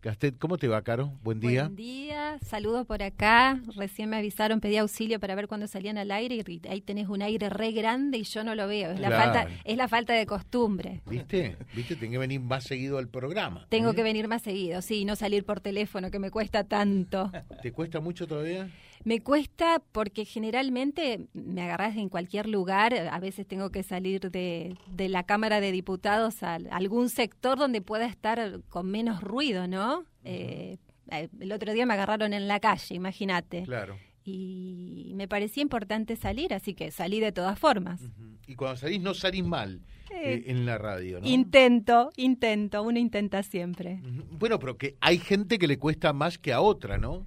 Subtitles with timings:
[0.00, 1.12] Gastet, ¿cómo te va, Caro?
[1.24, 1.64] Buen día.
[1.64, 3.60] Buen día, saludos por acá.
[3.76, 7.20] Recién me avisaron, pedí auxilio para ver cuándo salían al aire y ahí tenés un
[7.20, 8.92] aire re grande y yo no lo veo.
[8.92, 11.00] Es, la, falta, es la falta de costumbre.
[11.06, 11.56] ¿Viste?
[11.74, 11.96] ¿Viste?
[11.96, 13.66] Tengo que venir más seguido al programa.
[13.70, 13.94] Tengo ¿eh?
[13.96, 17.32] que venir más seguido, sí, no salir por teléfono, que me cuesta tanto.
[17.60, 18.68] ¿Te cuesta mucho todavía?
[19.04, 24.76] Me cuesta porque generalmente me agarras en cualquier lugar, a veces tengo que salir de,
[24.90, 30.04] de la Cámara de Diputados a algún sector donde pueda estar con menos ruido, ¿no?
[30.24, 30.78] Eh,
[31.10, 33.62] el otro día me agarraron en la calle, imagínate.
[33.62, 33.96] Claro.
[34.24, 38.00] Y me parecía importante salir, así que salí de todas formas.
[38.46, 39.80] Y cuando salís no salís mal
[40.10, 41.26] eh, en la radio, ¿no?
[41.26, 44.00] Intento, intento, uno intenta siempre.
[44.30, 47.24] Bueno, pero que hay gente que le cuesta más que a otra, ¿no?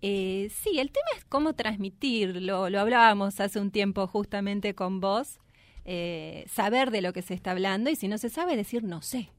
[0.00, 2.70] Eh, sí, el tema es cómo transmitirlo.
[2.70, 5.38] Lo hablábamos hace un tiempo justamente con vos.
[5.84, 9.02] Eh, saber de lo que se está hablando y si no se sabe, decir no
[9.02, 9.30] sé.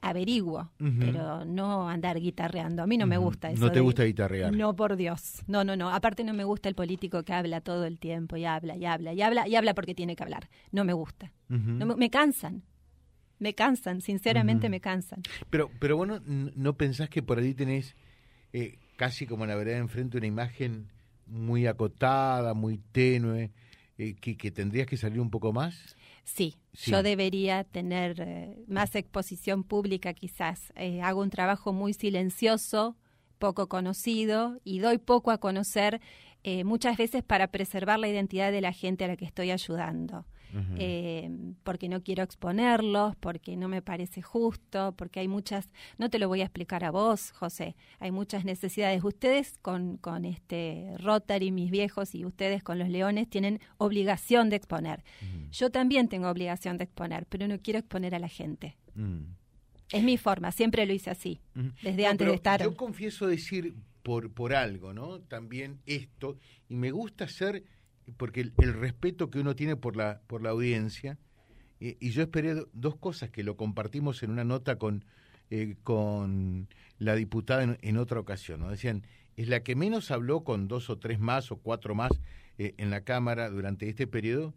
[0.00, 2.84] Averiguo, pero no andar guitarreando.
[2.84, 3.60] A mí no me gusta eso.
[3.60, 4.54] No te gusta guitarrear.
[4.54, 5.42] No, por Dios.
[5.48, 5.90] No, no, no.
[5.90, 9.12] Aparte no me gusta el político que habla todo el tiempo y habla y habla
[9.12, 10.48] y habla y habla porque tiene que hablar.
[10.70, 11.32] No me gusta.
[11.48, 12.62] no me, cansan.
[13.40, 15.22] Me cansan, sinceramente me cansan.
[15.50, 17.96] Pero, pero bueno, ¿no pensás que por ahí tenés
[18.52, 20.90] eh, casi como la verdad enfrente una imagen
[21.24, 23.52] muy acotada, muy tenue,
[23.96, 25.96] eh, que, tendrías que salir un poco más?
[26.24, 30.72] Sí, yo debería tener eh, más exposición pública quizás.
[30.74, 32.96] Eh, hago un trabajo muy silencioso,
[33.38, 36.00] poco conocido y doy poco a conocer
[36.64, 40.24] muchas veces para preservar la identidad de la gente a la que estoy ayudando
[40.78, 41.30] eh,
[41.62, 45.68] porque no quiero exponerlos, porque no me parece justo, porque hay muchas,
[45.98, 49.02] no te lo voy a explicar a vos, José, hay muchas necesidades.
[49.04, 54.56] Ustedes con, con este Rotary, mis viejos, y ustedes con los leones tienen obligación de
[54.56, 55.04] exponer.
[55.50, 58.76] Yo también tengo obligación de exponer, pero no quiero exponer a la gente.
[59.90, 61.40] Es mi forma, siempre lo hice así,
[61.82, 62.62] desde antes de estar.
[62.62, 65.20] Yo confieso decir por, por algo, ¿no?
[65.20, 67.64] También esto, y me gusta ser
[68.16, 71.18] porque el, respeto que uno tiene por la, por la audiencia,
[71.80, 75.04] eh, y yo esperé dos cosas que lo compartimos en una nota con,
[75.50, 76.68] eh, con
[76.98, 78.60] la diputada en, otra ocasión.
[78.60, 78.70] ¿no?
[78.70, 79.04] Decían,
[79.36, 82.10] es la que menos habló con dos o tres más o cuatro más
[82.58, 84.54] eh, en la Cámara durante este periodo,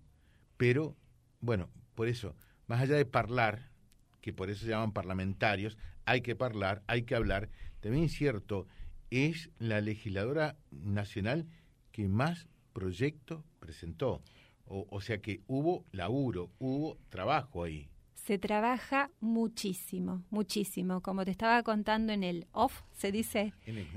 [0.58, 0.96] pero
[1.40, 2.36] bueno, por eso,
[2.68, 3.70] más allá de hablar,
[4.22, 8.68] que por eso se llaman parlamentarios, hay que hablar, hay que hablar, también es cierto,
[9.12, 11.48] es la legisladora nacional
[11.92, 14.22] que más proyecto presentó.
[14.74, 17.90] O, sea que hubo laburo, hubo trabajo ahí.
[18.14, 21.02] Se trabaja muchísimo, muchísimo.
[21.02, 23.52] Como te estaba contando en el off, se dice.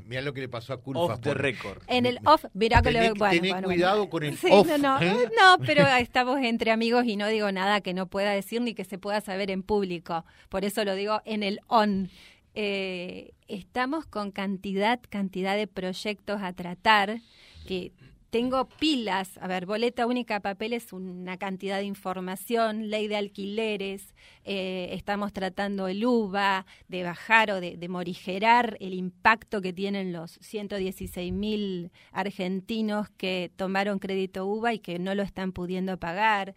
[0.06, 1.00] mira lo que le pasó a Culfa.
[1.00, 1.82] Off the record.
[1.86, 3.12] En el off, mira que le.
[3.12, 4.66] Bueno, cuidado con el off.
[4.66, 5.30] No, no, ¿eh?
[5.38, 8.84] no, pero estamos entre amigos y no digo nada que no pueda decir ni que
[8.84, 10.24] se pueda saber en público.
[10.48, 12.10] Por eso lo digo en el on.
[12.56, 17.20] Eh, estamos con cantidad, cantidad de proyectos a tratar
[17.66, 17.92] que
[18.34, 24.12] tengo pilas, a ver, boleta única papel es una cantidad de información, ley de alquileres,
[24.42, 30.12] eh, estamos tratando el UVA, de bajar o de, de, morigerar el impacto que tienen
[30.12, 36.56] los 116 mil argentinos que tomaron crédito UVA y que no lo están pudiendo pagar.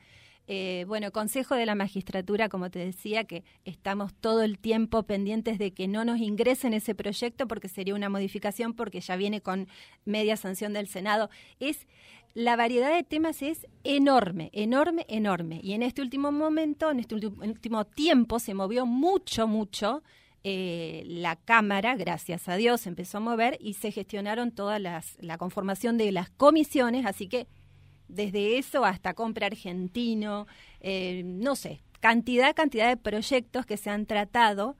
[0.50, 5.60] Eh, bueno, Consejo de la Magistratura, como te decía, que estamos todo el tiempo pendientes
[5.60, 9.68] de que no nos ingresen ese proyecto porque sería una modificación porque ya viene con
[10.06, 11.30] media sanción del Senado.
[11.60, 11.86] Es
[12.34, 15.60] la variedad de temas es enorme, enorme, enorme.
[15.64, 20.04] Y en este último momento, en este último tiempo, se movió mucho, mucho.
[20.44, 25.38] Eh, la Cámara, gracias a Dios, empezó a mover y se gestionaron todas las, la
[25.38, 27.48] conformación de las comisiones, así que
[28.08, 30.48] desde eso hasta compra argentino,
[30.80, 34.78] eh, no sé, cantidad, cantidad de proyectos que se han tratado.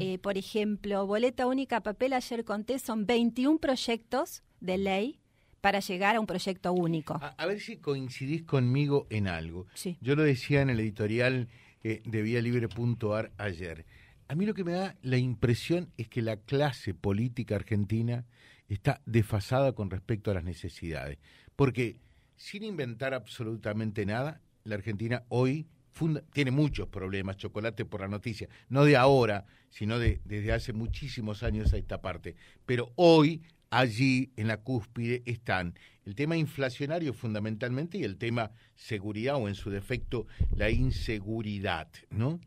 [0.00, 5.20] Eh, por ejemplo, boleta única papel, ayer conté, son 21 proyectos de ley
[5.60, 7.18] para llegar a un proyecto único.
[7.20, 9.66] A, ver si coincidís conmigo en algo.
[10.00, 11.48] Yo lo decía en el editorial
[11.82, 13.86] eh, de Libre.ar ayer.
[14.28, 18.26] A mí lo que me da la impresión es que la clase política argentina
[18.68, 21.18] está desfasada con respecto a las necesidades.
[21.56, 21.98] Porque
[22.36, 25.66] sin inventar absolutamente nada, la Argentina hoy
[26.32, 31.42] tiene muchos problemas, chocolate por la noticia, no de ahora, sino de, desde hace muchísimos
[31.42, 32.34] años a esta parte.
[32.66, 39.36] Pero hoy allí en la cúspide están el tema inflacionario fundamentalmente y el tema seguridad
[39.36, 42.40] o en su defecto la inseguridad, ¿no?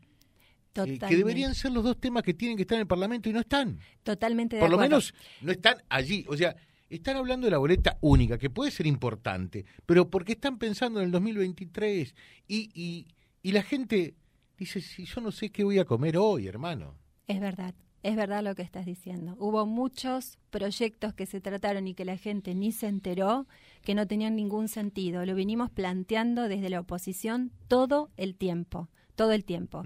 [0.86, 3.32] Eh, que deberían ser los dos temas que tienen que estar en el Parlamento y
[3.32, 3.80] no están.
[4.04, 6.24] Totalmente de Por lo menos no están allí.
[6.28, 6.54] O sea,
[6.90, 11.06] están hablando de la boleta única, que puede ser importante, pero porque están pensando en
[11.06, 12.14] el 2023
[12.46, 13.06] y, y,
[13.42, 14.14] y la gente
[14.58, 16.94] dice, si yo no sé qué voy a comer hoy, hermano.
[17.26, 17.74] Es verdad.
[18.02, 19.36] es verdad lo que estás diciendo.
[19.38, 23.46] Hubo muchos proyectos que se trataron y que la gente ni se enteró,
[23.82, 25.26] que no tenían ningún sentido.
[25.26, 29.82] Lo vinimos planteando desde la oposición todo el tiempo, todo el tiempo.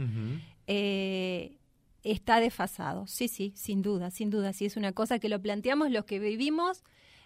[0.67, 1.59] eh,
[2.03, 4.53] está desfasado, sí, sí, sin duda, sin duda.
[4.53, 6.83] Sí, es una cosa que lo planteamos los que vivimos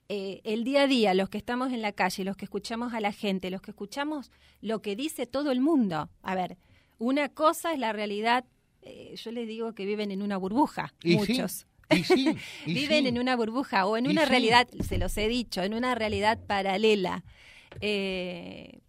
[0.09, 3.01] eh, el día a día, los que estamos en la calle, los que escuchamos a
[3.01, 4.31] la gente, los que escuchamos
[4.61, 6.09] lo que dice todo el mundo.
[6.23, 6.59] A ver,
[6.99, 8.45] una cosa es la realidad,
[8.83, 11.67] eh, yo les digo que viven en una burbuja, muchos.
[12.67, 16.39] viven en una burbuja o en una realidad, se los he dicho, en una realidad
[16.47, 17.25] paralela.
[17.81, 18.81] Eh,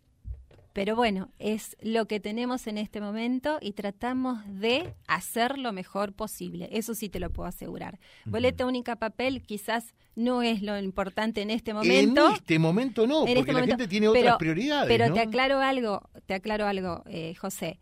[0.77, 6.13] pero bueno, es lo que tenemos en este momento y tratamos de hacer lo mejor
[6.13, 6.69] posible.
[6.71, 7.99] Eso sí te lo puedo asegurar.
[8.25, 12.27] Boleta única papel quizás no es lo importante en este momento.
[12.27, 14.87] En este momento no, porque este la gente tiene otras prioridades.
[14.87, 17.79] Pero te aclaro algo, te aclaro algo, eh, José.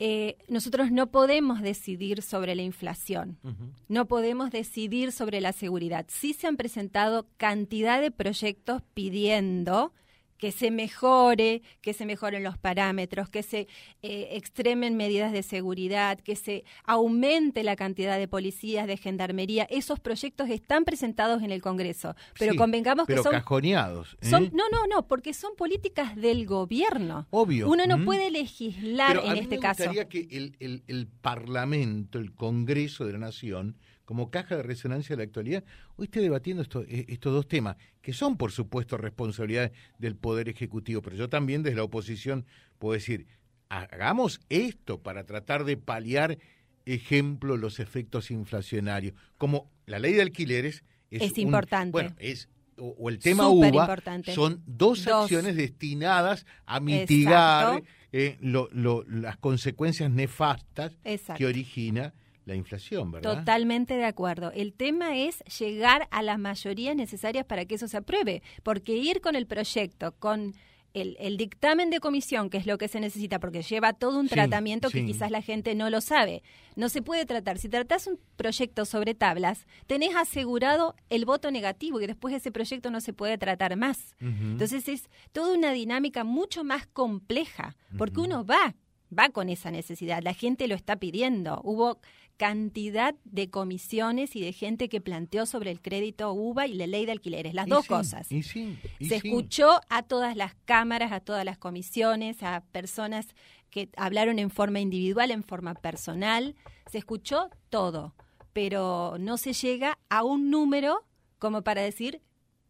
[0.00, 3.38] Eh, nosotros no podemos decidir sobre la inflación,
[3.86, 6.06] no podemos decidir sobre la seguridad.
[6.08, 9.92] Sí se han presentado cantidad de proyectos pidiendo
[10.42, 13.68] que se mejore, que se mejoren los parámetros, que se
[14.02, 19.68] eh, extremen medidas de seguridad, que se aumente la cantidad de policías, de gendarmería.
[19.70, 24.16] Esos proyectos están presentados en el Congreso, pero convengamos que son cajoneados.
[24.20, 24.30] ¿eh?
[24.30, 27.28] Son, no, no, no, porque son políticas del gobierno.
[27.30, 27.70] Obvio.
[27.70, 29.84] Uno no puede legislar en este caso.
[29.84, 35.14] Me gustaría que el, el Parlamento, el Congreso de la Nación, como caja de resonancia
[35.14, 35.64] de la actualidad,
[35.96, 41.02] hoy esté debatiendo eh, estos dos temas, que son, por supuesto, responsabilidades del Poder Ejecutivo,
[41.02, 42.44] pero yo también desde la oposición
[42.78, 43.26] puedo decir,
[43.68, 46.38] hagamos esto para tratar de paliar,
[46.84, 51.92] ejemplo, los efectos inflacionarios, como la ley de alquileres es, importante.
[51.92, 53.96] Bueno, es o, el tema UBA
[54.34, 57.82] son dos, acciones destinadas a mitigar
[58.12, 60.92] eh, las consecuencias nefastas
[61.36, 63.38] que origina la inflación, ¿verdad?
[63.38, 64.50] Totalmente de acuerdo.
[64.52, 69.20] El tema es llegar a las mayorías necesarias para que eso se apruebe, porque ir
[69.20, 70.54] con el proyecto, con
[70.94, 74.90] el, dictamen de comisión, que es lo que se necesita, porque lleva todo un tratamiento
[74.90, 76.42] que quizás la gente no lo sabe.
[76.76, 77.58] No se puede tratar.
[77.58, 82.90] Si tratás un proyecto sobre tablas, tenés asegurado el voto negativo y después ese proyecto
[82.90, 84.14] no se puede tratar más.
[84.20, 88.74] Entonces es toda una dinámica mucho más compleja, porque uno va,
[89.16, 90.22] va con esa necesidad.
[90.22, 91.60] La gente lo está pidiendo.
[91.64, 92.00] Hubo
[92.36, 97.06] cantidad de comisiones y de gente que planteó sobre el crédito UVA y la ley
[97.06, 98.26] de alquileres, las dos cosas.
[98.26, 103.28] Se escuchó a todas las cámaras, a todas las comisiones, a personas
[103.70, 106.56] que hablaron en forma individual, en forma personal,
[106.90, 108.14] se escuchó todo,
[108.52, 111.04] pero no se llega a un número
[111.38, 112.20] como para decir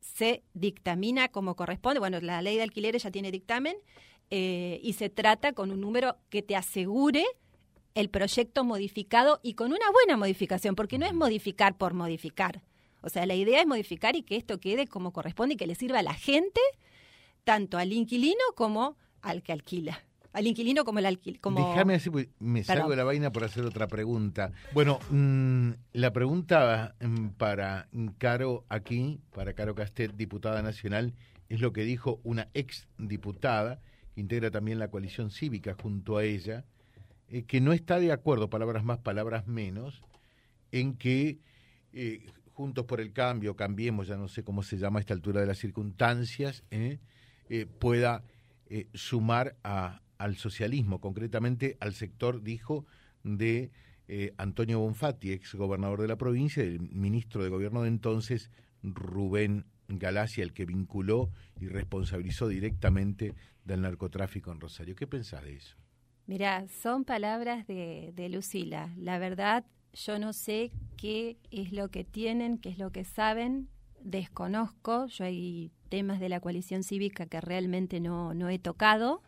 [0.00, 2.00] se dictamina como corresponde.
[2.00, 3.76] Bueno, la ley de alquileres ya tiene dictamen
[4.30, 7.24] eh, y se trata con un número que te asegure
[7.94, 12.62] el proyecto modificado y con una buena modificación, porque no es modificar por modificar.
[13.02, 15.74] O sea, la idea es modificar y que esto quede como corresponde y que le
[15.74, 16.60] sirva a la gente,
[17.44, 20.00] tanto al inquilino como al que alquila.
[20.32, 21.50] Al inquilino como al alquilino.
[21.54, 24.52] Déjame así, me salgo de la vaina por hacer otra pregunta.
[24.72, 31.12] Bueno, mm, la pregunta mm, para Caro aquí, para Caro Castet, diputada nacional,
[31.50, 33.82] es lo que dijo una ex diputada,
[34.14, 36.64] que integra también la coalición cívica junto a ella,
[37.28, 40.02] eh, que no está de acuerdo, palabras más, palabras menos,
[40.70, 41.38] en que
[41.92, 45.40] eh, Juntos por el Cambio, cambiemos, ya no sé cómo se llama a esta altura
[45.40, 46.98] de las circunstancias, eh,
[47.78, 48.22] pueda
[48.92, 52.84] sumar a, al socialismo, concretamente al sector, dijo,
[53.22, 53.70] de
[54.36, 58.50] Antonio Bonfatti, ex gobernador de la provincia, el ministro de gobierno de entonces,
[58.82, 59.64] Rubén
[59.98, 61.30] Galacia, el que vinculó
[61.60, 63.34] y responsabilizó directamente
[63.64, 64.94] del narcotráfico en Rosario.
[64.94, 65.76] ¿Qué pensás de eso?
[66.26, 68.92] Mira, son palabras de, de Lucila.
[68.96, 73.68] La verdad, yo no sé qué es lo que tienen, qué es lo que saben,
[74.00, 75.06] desconozco.
[75.06, 79.22] Yo hay temas de la coalición cívica que realmente no, no he tocado.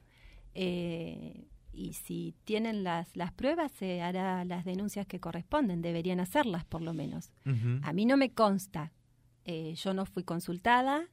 [0.55, 6.65] Eh, y si tienen las, las pruebas, se hará las denuncias que corresponden, deberían hacerlas
[6.65, 7.33] por lo menos.
[7.83, 8.93] A mí no me consta,
[9.45, 11.09] eh, yo no fui consultada,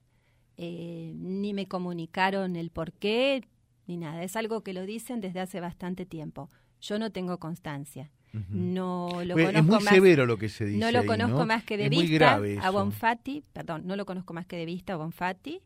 [0.57, 3.43] eh, ni me comunicaron el por qué,
[3.87, 4.23] ni nada.
[4.23, 6.49] Es algo que lo dicen desde hace bastante tiempo.
[6.79, 8.11] Yo no tengo constancia.
[8.49, 10.79] No lo conozco es muy más, severo lo que se dice.
[10.79, 14.55] No lo conozco más que de vista a Bonfatti, perdón, no lo conozco más que
[14.55, 15.61] de vista a Bonfatti.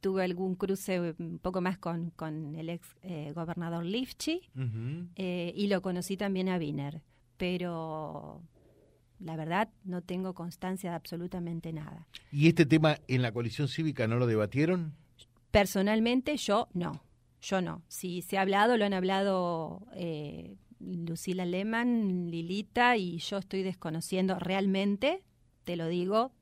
[0.00, 4.42] tuve algún cruce un poco más con, con el ex eh, gobernador Lifchi
[5.16, 7.00] eh, y lo conocí también a Wiener,
[7.38, 8.42] pero
[9.24, 12.06] la verdad no tengo constancia de absolutamente nada.
[12.30, 14.94] ¿Y este tema en la coalición cívica no lo debatieron?
[15.50, 17.02] Personalmente yo no,
[17.40, 17.82] yo no.
[17.88, 24.38] Si se ha hablado, lo han hablado eh, Lucila Lehmann, Lilita y yo estoy desconociendo
[24.38, 25.22] realmente,
[25.64, 26.32] te lo digo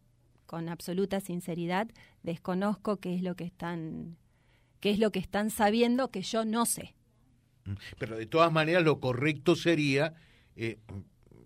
[0.46, 1.88] con absoluta sinceridad,
[2.22, 4.16] desconozco qué es lo que están
[4.80, 6.94] qué es lo que están sabiendo que yo no sé.
[7.66, 10.14] Mm, pero de todas maneras lo correcto sería
[10.56, 10.78] eh,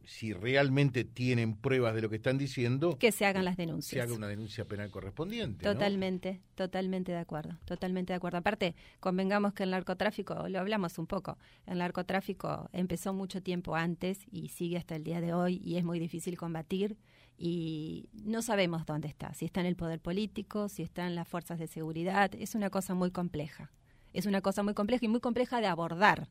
[0.06, 3.90] si realmente tienen pruebas de lo que están diciendo, que se hagan las denuncias.
[3.90, 5.64] Se haga una denuncia penal correspondiente.
[5.64, 8.38] Totalmente, totalmente de acuerdo, totalmente de acuerdo.
[8.38, 14.18] Aparte, convengamos que el narcotráfico, lo hablamos un poco, el narcotráfico empezó mucho tiempo antes
[14.30, 16.96] y sigue hasta el día de hoy y es muy difícil combatir
[17.36, 21.26] y no sabemos dónde está, si está en el poder político, si está en las
[21.26, 23.72] fuerzas de seguridad, es una cosa muy compleja.
[24.12, 26.28] Es una cosa muy compleja y muy compleja de abordar.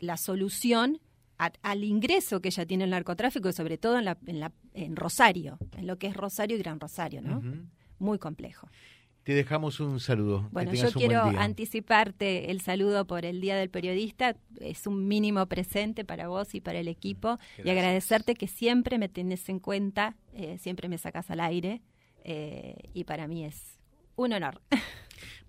[0.00, 1.00] La solución
[1.38, 4.96] al ingreso que ya tiene el narcotráfico y sobre todo en, la, en, la, en
[4.96, 7.42] Rosario, en lo que es Rosario y Gran Rosario, ¿no?
[7.98, 8.68] Muy complejo.
[9.24, 10.48] Te dejamos un saludo.
[10.52, 14.36] Bueno, yo quiero anticiparte el saludo por el Día del Periodista.
[14.60, 17.38] Es un mínimo presente para vos y para el equipo.
[17.64, 21.80] Y agradecerte que siempre me tenés en cuenta, eh, siempre me sacas al aire.
[22.22, 23.78] Eh, y para mí es
[24.14, 24.60] un honor.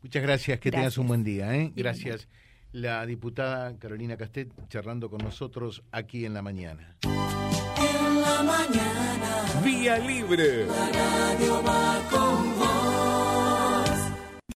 [0.01, 1.53] Muchas gracias, que tengas un buen día.
[1.53, 1.73] ¿eh?
[1.75, 2.29] Gracias
[2.75, 6.97] la diputada Carolina Castet charlando con nosotros aquí en la mañana.
[7.03, 9.61] En la mañana.
[9.63, 10.65] Vía Libre.
[10.65, 12.54] La radio va